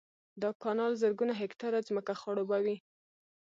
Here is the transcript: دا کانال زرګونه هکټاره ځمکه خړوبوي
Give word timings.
دا 0.41 0.49
کانال 0.63 0.93
زرګونه 1.03 1.33
هکټاره 1.41 1.79
ځمکه 1.87 2.13
خړوبوي 2.21 2.77